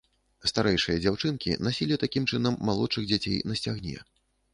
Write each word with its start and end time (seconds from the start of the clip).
Старэйшыя 0.51 0.95
дзяўчынкі 1.03 1.53
насілі 1.67 1.99
такім 2.05 2.25
чынам 2.37 2.57
малодшых 2.71 3.03
дзяцей 3.13 3.37
на 3.51 3.59
сцягне. 3.61 3.95